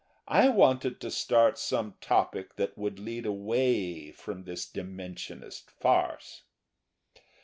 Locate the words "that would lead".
2.55-3.27